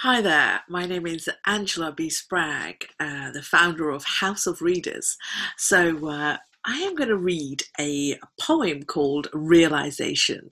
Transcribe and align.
Hi 0.00 0.20
there, 0.20 0.60
my 0.68 0.84
name 0.84 1.06
is 1.06 1.26
Angela 1.46 1.90
B. 1.90 2.10
Spragg, 2.10 2.84
uh, 3.00 3.30
the 3.30 3.40
founder 3.40 3.88
of 3.88 4.04
House 4.04 4.46
of 4.46 4.60
Readers. 4.60 5.16
So, 5.56 6.08
uh, 6.10 6.36
I 6.66 6.76
am 6.80 6.94
going 6.94 7.08
to 7.08 7.16
read 7.16 7.62
a 7.80 8.18
poem 8.38 8.82
called 8.82 9.28
Realization. 9.32 10.50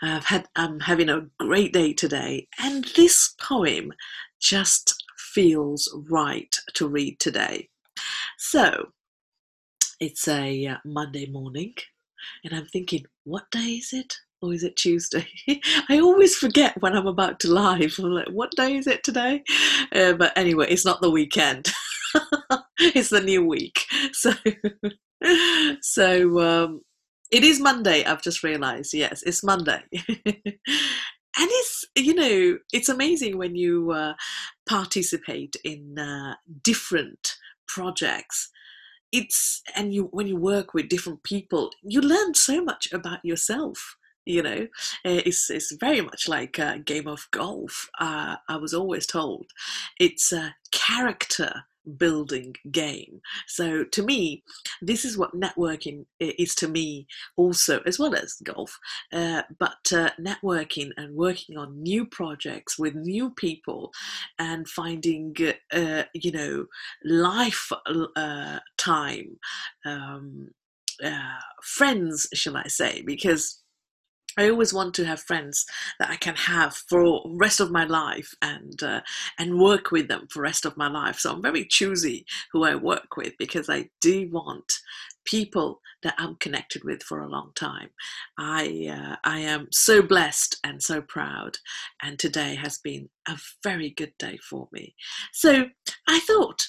I've 0.00 0.26
had, 0.26 0.46
I'm 0.54 0.78
having 0.78 1.08
a 1.08 1.26
great 1.40 1.72
day 1.72 1.92
today, 1.92 2.46
and 2.60 2.84
this 2.94 3.34
poem 3.40 3.92
just 4.38 4.94
feels 5.18 5.92
right 6.08 6.54
to 6.74 6.86
read 6.86 7.18
today. 7.18 7.70
So, 8.38 8.90
it's 9.98 10.28
a 10.28 10.66
uh, 10.68 10.76
Monday 10.84 11.26
morning, 11.26 11.74
and 12.44 12.54
I'm 12.54 12.66
thinking, 12.66 13.06
what 13.24 13.50
day 13.50 13.70
is 13.70 13.92
it? 13.92 14.14
Or 14.44 14.52
is 14.52 14.62
it 14.62 14.76
Tuesday? 14.76 15.26
I 15.88 15.98
always 16.00 16.36
forget 16.36 16.80
when 16.80 16.96
I'm 16.96 17.06
about 17.06 17.40
to 17.40 17.52
live. 17.52 17.96
I'm 17.98 18.12
like, 18.12 18.28
what 18.28 18.52
day 18.56 18.76
is 18.76 18.86
it 18.86 19.02
today? 19.02 19.42
Uh, 19.92 20.12
but 20.14 20.36
anyway, 20.36 20.66
it's 20.68 20.84
not 20.84 21.00
the 21.00 21.10
weekend. 21.10 21.72
it's 22.78 23.10
the 23.10 23.20
new 23.20 23.44
week. 23.44 23.84
So, 24.12 24.32
so 25.80 26.40
um, 26.40 26.82
it 27.30 27.42
is 27.44 27.58
Monday. 27.58 28.04
I've 28.04 28.22
just 28.22 28.42
realised. 28.42 28.92
Yes, 28.92 29.22
it's 29.22 29.42
Monday. 29.42 29.82
and 31.36 31.48
it's 31.50 31.84
you 31.96 32.14
know 32.14 32.58
it's 32.72 32.88
amazing 32.88 33.38
when 33.38 33.56
you 33.56 33.90
uh, 33.92 34.14
participate 34.68 35.56
in 35.64 35.98
uh, 35.98 36.34
different 36.62 37.36
projects 37.66 38.50
it's 39.12 39.62
and 39.76 39.94
you 39.94 40.08
when 40.12 40.26
you 40.26 40.36
work 40.36 40.74
with 40.74 40.88
different 40.88 41.22
people 41.22 41.70
you 41.82 42.00
learn 42.00 42.34
so 42.34 42.62
much 42.62 42.92
about 42.92 43.24
yourself 43.24 43.96
you 44.26 44.42
know 44.42 44.66
eh, 45.04 45.22
it's 45.26 45.50
it's 45.50 45.72
very 45.72 46.00
much 46.00 46.28
like 46.28 46.58
a 46.58 46.78
game 46.78 47.06
of 47.06 47.28
golf 47.30 47.88
uh, 48.00 48.36
i 48.48 48.56
was 48.56 48.74
always 48.74 49.06
told. 49.06 49.46
It's 49.98 50.32
a 50.32 50.54
character 50.70 51.64
building 51.98 52.54
game. 52.70 53.20
So 53.46 53.84
to 53.84 54.02
me 54.02 54.42
this 54.80 55.04
is 55.04 55.18
what 55.18 55.34
networking 55.34 56.06
is 56.18 56.54
to 56.56 56.68
me 56.68 57.06
also 57.36 57.80
as 57.86 57.98
well 57.98 58.14
as 58.14 58.34
golf 58.42 58.78
uh, 59.12 59.42
but 59.58 59.92
uh, 59.92 60.10
networking 60.18 60.90
and 60.96 61.14
working 61.14 61.58
on 61.58 61.82
new 61.82 62.06
projects 62.06 62.78
with 62.78 62.94
new 62.94 63.30
people 63.30 63.92
and 64.38 64.68
finding 64.68 65.36
uh, 65.72 66.04
you 66.14 66.32
know 66.32 66.66
life 67.04 67.70
uh, 68.16 68.58
time 68.78 69.38
um, 69.84 70.48
uh, 71.04 71.40
friends 71.62 72.28
shall 72.32 72.56
i 72.56 72.66
say 72.66 73.02
because 73.02 73.63
I 74.36 74.50
always 74.50 74.74
want 74.74 74.94
to 74.94 75.04
have 75.04 75.20
friends 75.20 75.64
that 75.98 76.10
I 76.10 76.16
can 76.16 76.34
have 76.34 76.74
for 76.74 77.22
rest 77.26 77.60
of 77.60 77.70
my 77.70 77.84
life 77.84 78.34
and 78.42 78.82
uh, 78.82 79.00
and 79.38 79.58
work 79.58 79.90
with 79.90 80.08
them 80.08 80.26
for 80.30 80.42
rest 80.42 80.64
of 80.64 80.76
my 80.76 80.88
life. 80.88 81.18
So 81.18 81.32
I'm 81.32 81.42
very 81.42 81.64
choosy 81.64 82.26
who 82.52 82.64
I 82.64 82.74
work 82.74 83.16
with 83.16 83.34
because 83.38 83.68
I 83.70 83.90
do 84.00 84.28
want 84.30 84.72
people 85.24 85.80
that 86.02 86.14
I'm 86.18 86.36
connected 86.36 86.84
with 86.84 87.02
for 87.02 87.22
a 87.22 87.30
long 87.30 87.52
time. 87.54 87.90
I 88.38 88.88
uh, 88.90 89.16
I 89.24 89.40
am 89.40 89.68
so 89.70 90.02
blessed 90.02 90.58
and 90.64 90.82
so 90.82 91.00
proud, 91.00 91.58
and 92.02 92.18
today 92.18 92.54
has 92.56 92.78
been 92.78 93.08
a 93.28 93.38
very 93.62 93.90
good 93.90 94.12
day 94.18 94.38
for 94.38 94.68
me. 94.72 94.94
So 95.32 95.66
I 96.08 96.20
thought 96.20 96.66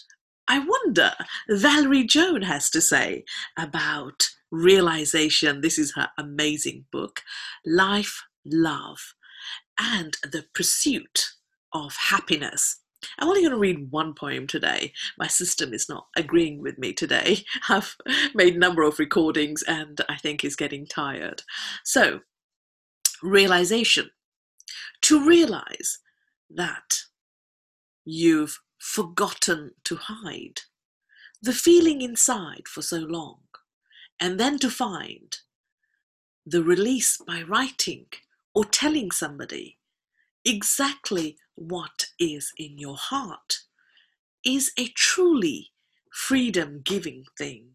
I 0.47 0.59
wonder 0.59 1.13
Valerie 1.49 2.05
Jones 2.05 2.45
has 2.45 2.69
to 2.69 2.81
say 2.81 3.23
about 3.57 4.29
realization. 4.51 5.61
This 5.61 5.77
is 5.77 5.93
her 5.95 6.09
amazing 6.17 6.85
book, 6.91 7.21
Life, 7.65 8.23
Love, 8.45 9.13
and 9.79 10.17
the 10.23 10.45
Pursuit 10.53 11.31
of 11.73 11.95
Happiness. 11.95 12.81
I'm 13.19 13.27
only 13.27 13.41
going 13.41 13.51
to 13.51 13.57
read 13.57 13.91
one 13.91 14.13
poem 14.13 14.47
today. 14.47 14.93
My 15.17 15.27
system 15.27 15.73
is 15.73 15.87
not 15.87 16.07
agreeing 16.15 16.61
with 16.61 16.77
me 16.77 16.93
today. 16.93 17.45
I've 17.69 17.95
made 18.33 18.55
a 18.55 18.59
number 18.59 18.83
of 18.83 18.99
recordings 18.99 19.63
and 19.63 20.01
I 20.09 20.17
think 20.17 20.43
is 20.43 20.55
getting 20.55 20.87
tired. 20.87 21.43
So, 21.83 22.21
realization. 23.21 24.09
To 25.03 25.25
realize 25.25 25.99
that 26.49 27.01
you've 28.05 28.59
forgotten 28.79 29.71
to 29.83 29.97
hide 29.97 30.61
the 31.41 31.53
feeling 31.53 32.01
inside 32.01 32.67
for 32.67 32.81
so 32.81 32.97
long 32.97 33.39
and 34.19 34.39
then 34.39 34.59
to 34.59 34.69
find 34.69 35.37
the 36.45 36.63
release 36.63 37.17
by 37.17 37.41
writing 37.41 38.05
or 38.53 38.65
telling 38.65 39.11
somebody 39.11 39.77
exactly 40.45 41.37
what 41.55 42.07
is 42.19 42.51
in 42.57 42.77
your 42.77 42.97
heart 42.97 43.59
is 44.45 44.71
a 44.77 44.87
truly 44.89 45.71
freedom 46.11 46.81
giving 46.83 47.25
thing. 47.37 47.69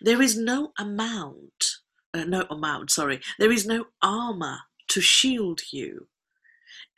There 0.00 0.22
is 0.22 0.36
no 0.38 0.72
amount, 0.78 1.78
uh, 2.14 2.24
no 2.24 2.46
amount, 2.50 2.90
sorry, 2.90 3.20
there 3.38 3.52
is 3.52 3.66
no 3.66 3.86
armor 4.02 4.60
to 4.88 5.00
shield 5.00 5.62
you 5.72 6.08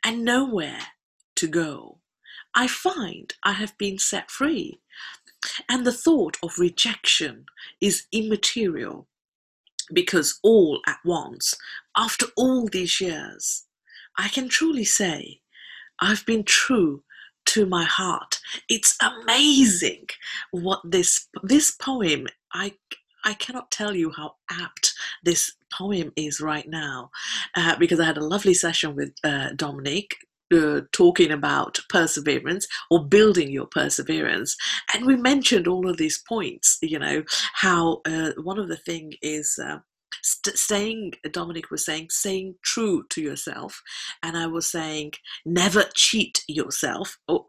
and 0.03 0.23
nowhere 0.23 0.79
to 1.35 1.47
go. 1.47 1.99
I 2.55 2.67
find 2.67 3.33
I 3.43 3.53
have 3.53 3.77
been 3.77 3.97
set 3.97 4.31
free 4.31 4.79
and 5.69 5.85
the 5.85 5.91
thought 5.91 6.37
of 6.43 6.59
rejection 6.59 7.45
is 7.81 8.05
immaterial 8.11 9.07
because 9.93 10.39
all 10.43 10.81
at 10.85 10.99
once, 11.05 11.53
after 11.95 12.25
all 12.35 12.67
these 12.67 12.99
years, 12.99 13.65
I 14.17 14.27
can 14.29 14.49
truly 14.49 14.83
say 14.83 15.41
I've 15.99 16.25
been 16.25 16.43
true 16.43 17.03
to 17.47 17.65
my 17.65 17.85
heart. 17.85 18.39
It's 18.69 18.97
amazing 19.01 20.07
what 20.51 20.81
this 20.83 21.27
this 21.43 21.71
poem 21.71 22.27
I 22.53 22.73
I 23.23 23.33
cannot 23.33 23.71
tell 23.71 23.95
you 23.95 24.11
how 24.11 24.35
apt 24.51 24.93
this 25.23 25.53
poem 25.73 26.11
is 26.15 26.39
right 26.39 26.67
now 26.67 27.11
uh, 27.55 27.75
because 27.77 27.99
I 27.99 28.05
had 28.05 28.17
a 28.17 28.25
lovely 28.25 28.53
session 28.53 28.95
with 28.95 29.13
uh, 29.23 29.49
Dominic 29.55 30.15
uh, 30.53 30.81
talking 30.91 31.31
about 31.31 31.79
perseverance 31.89 32.67
or 32.89 33.05
building 33.05 33.51
your 33.51 33.67
perseverance. 33.67 34.55
And 34.93 35.05
we 35.05 35.15
mentioned 35.15 35.67
all 35.67 35.89
of 35.89 35.97
these 35.97 36.21
points 36.27 36.77
you 36.81 36.99
know 36.99 37.23
how 37.53 38.01
uh, 38.05 38.31
one 38.41 38.59
of 38.59 38.67
the 38.67 38.77
thing 38.77 39.13
is 39.21 39.59
uh, 39.63 39.79
saying 40.21 41.13
dominic 41.31 41.69
was 41.69 41.85
saying 41.85 42.07
saying 42.09 42.55
true 42.63 43.03
to 43.09 43.21
yourself. 43.21 43.81
And 44.23 44.37
i 44.37 44.47
was 44.47 44.69
saying 44.71 45.13
never 45.45 45.83
cheat 45.93 46.43
yourself 46.47 47.17
or 47.27 47.45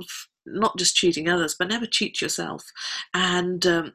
not 0.47 0.78
just 0.78 0.97
cheating 0.97 1.28
others 1.28 1.54
but 1.58 1.69
never 1.69 1.87
cheat 1.87 2.20
yourself. 2.20 2.64
And 3.14 3.66
um, 3.66 3.92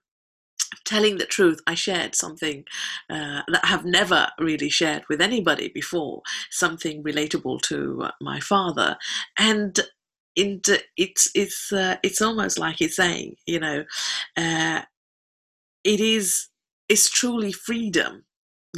telling 0.85 1.17
the 1.17 1.25
truth, 1.25 1.59
I 1.67 1.75
shared 1.75 2.15
something 2.15 2.65
uh, 3.09 3.41
that 3.47 3.61
I 3.63 3.67
have 3.67 3.85
never 3.85 4.29
really 4.39 4.69
shared 4.69 5.03
with 5.09 5.21
anybody 5.21 5.69
before, 5.73 6.21
something 6.51 7.03
relatable 7.03 7.61
to 7.63 8.07
my 8.21 8.39
father, 8.39 8.97
and 9.37 9.79
in, 10.35 10.61
it's 10.97 11.29
it's 11.35 11.71
uh, 11.71 11.97
it's 12.03 12.21
almost 12.21 12.57
like 12.59 12.81
it's 12.81 12.95
saying, 12.95 13.35
you 13.45 13.59
know, 13.59 13.83
uh, 14.37 14.81
it 15.83 15.99
is 15.99 16.49
it's 16.89 17.09
truly 17.09 17.51
freedom 17.51 18.25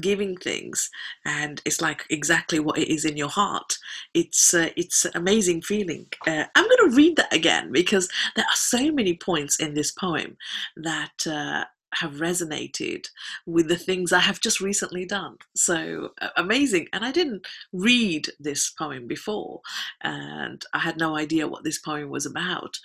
giving 0.01 0.35
things 0.37 0.89
and 1.25 1.61
it's 1.65 1.81
like 1.81 2.05
exactly 2.09 2.59
what 2.59 2.77
it 2.77 2.89
is 2.89 3.05
in 3.05 3.15
your 3.15 3.29
heart 3.29 3.77
it's 4.13 4.53
uh, 4.53 4.69
it's 4.75 5.05
amazing 5.15 5.61
feeling 5.61 6.05
uh, 6.27 6.43
i'm 6.55 6.65
going 6.65 6.89
to 6.89 6.95
read 6.95 7.15
that 7.15 7.33
again 7.33 7.71
because 7.71 8.09
there 8.35 8.45
are 8.45 8.55
so 8.55 8.91
many 8.91 9.15
points 9.15 9.59
in 9.59 9.73
this 9.73 9.91
poem 9.91 10.35
that 10.75 11.25
uh, 11.27 11.63
have 11.95 12.13
resonated 12.15 13.07
with 13.45 13.67
the 13.67 13.77
things 13.77 14.11
I 14.11 14.19
have 14.19 14.39
just 14.39 14.61
recently 14.61 15.05
done. 15.05 15.37
So 15.55 16.09
uh, 16.21 16.29
amazing. 16.37 16.87
And 16.93 17.05
I 17.05 17.11
didn't 17.11 17.47
read 17.73 18.27
this 18.39 18.69
poem 18.69 19.07
before, 19.07 19.61
and 20.03 20.63
I 20.73 20.79
had 20.79 20.97
no 20.97 21.15
idea 21.15 21.47
what 21.47 21.63
this 21.63 21.79
poem 21.79 22.09
was 22.09 22.25
about. 22.25 22.77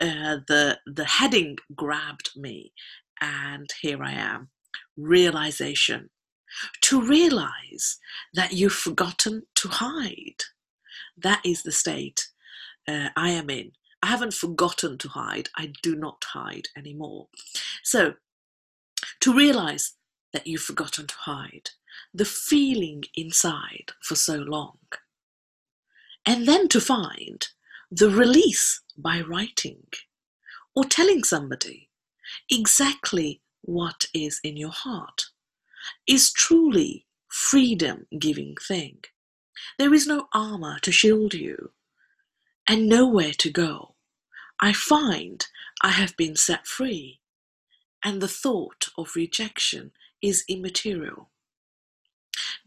Uh, 0.00 0.38
the, 0.46 0.78
the 0.86 1.04
heading 1.04 1.56
grabbed 1.74 2.30
me, 2.36 2.72
and 3.20 3.70
here 3.80 4.02
I 4.02 4.12
am. 4.12 4.48
Realization. 4.96 6.10
To 6.82 7.00
realize 7.00 7.98
that 8.34 8.52
you've 8.52 8.72
forgotten 8.72 9.42
to 9.56 9.68
hide. 9.68 10.44
That 11.16 11.40
is 11.44 11.62
the 11.62 11.72
state 11.72 12.28
uh, 12.86 13.08
I 13.16 13.30
am 13.30 13.50
in. 13.50 13.72
I 14.02 14.06
haven't 14.06 14.34
forgotten 14.34 14.98
to 14.98 15.08
hide. 15.08 15.48
I 15.56 15.72
do 15.82 15.96
not 15.96 16.24
hide 16.32 16.68
anymore. 16.76 17.28
So 17.82 18.14
to 19.20 19.34
realize 19.34 19.94
that 20.32 20.46
you've 20.46 20.62
forgotten 20.62 21.06
to 21.06 21.14
hide 21.14 21.70
the 22.14 22.24
feeling 22.24 23.04
inside 23.14 23.92
for 24.02 24.14
so 24.14 24.36
long. 24.36 24.78
And 26.26 26.46
then 26.46 26.68
to 26.68 26.80
find 26.80 27.46
the 27.90 28.10
release 28.10 28.82
by 28.96 29.20
writing 29.20 29.86
or 30.74 30.84
telling 30.84 31.24
somebody 31.24 31.88
exactly 32.50 33.40
what 33.62 34.06
is 34.14 34.40
in 34.44 34.56
your 34.56 34.70
heart 34.70 35.26
is 36.06 36.32
truly 36.32 37.06
freedom 37.28 38.06
giving 38.18 38.54
thing. 38.56 38.98
There 39.78 39.94
is 39.94 40.06
no 40.06 40.28
armor 40.32 40.78
to 40.80 40.92
shield 40.92 41.34
you 41.34 41.72
and 42.68 42.86
nowhere 42.86 43.32
to 43.32 43.50
go, 43.50 43.94
I 44.60 44.72
find 44.74 45.46
I 45.82 45.90
have 45.90 46.16
been 46.16 46.36
set 46.36 46.66
free, 46.66 47.20
and 48.04 48.20
the 48.20 48.28
thought 48.28 48.88
of 48.98 49.16
rejection 49.16 49.92
is 50.20 50.44
immaterial. 50.48 51.30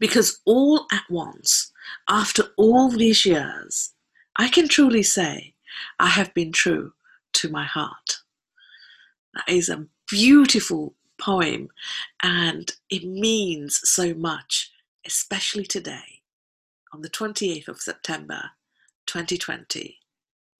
Because 0.00 0.40
all 0.44 0.86
at 0.90 1.04
once, 1.08 1.72
after 2.08 2.44
all 2.56 2.90
these 2.90 3.24
years, 3.24 3.92
I 4.36 4.48
can 4.48 4.68
truly 4.68 5.04
say 5.04 5.54
I 5.98 6.08
have 6.08 6.34
been 6.34 6.50
true 6.50 6.94
to 7.34 7.48
my 7.48 7.64
heart. 7.64 8.18
That 9.34 9.48
is 9.48 9.68
a 9.68 9.86
beautiful 10.08 10.94
poem 11.22 11.68
and 12.22 12.72
it 12.90 13.04
means 13.04 13.80
so 13.88 14.14
much, 14.14 14.72
especially 15.06 15.64
today, 15.64 16.22
on 16.92 17.02
the 17.02 17.10
28th 17.10 17.68
of 17.68 17.80
September 17.80 18.50
2020. 19.06 19.98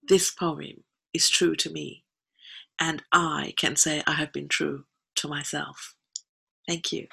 This 0.08 0.30
poem 0.30 0.84
is 1.12 1.28
true 1.28 1.56
to 1.56 1.70
me, 1.70 2.04
and 2.80 3.02
I 3.12 3.54
can 3.56 3.76
say 3.76 4.02
I 4.06 4.12
have 4.12 4.32
been 4.32 4.48
true 4.48 4.84
to 5.16 5.28
myself. 5.28 5.94
Thank 6.68 6.92
you. 6.92 7.08